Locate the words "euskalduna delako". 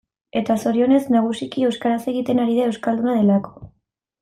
2.73-3.57